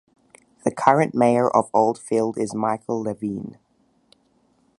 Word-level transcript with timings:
The 0.63 0.71
current 0.71 1.13
mayor 1.13 1.47
of 1.47 1.69
Old 1.75 1.99
Field 1.99 2.35
is 2.35 2.55
Michael 2.55 3.03
Levine. 3.03 3.59